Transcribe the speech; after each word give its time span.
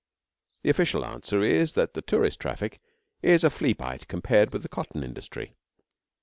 The 0.63 0.71
official 0.71 1.05
answer 1.05 1.43
is 1.43 1.73
that 1.73 1.93
the 1.93 2.01
tourist 2.01 2.39
traffic 2.39 2.79
is 3.21 3.43
a 3.43 3.51
flea 3.51 3.73
bite 3.73 4.07
compared 4.07 4.51
with 4.51 4.63
the 4.63 4.67
cotton 4.67 5.03
industry. 5.03 5.53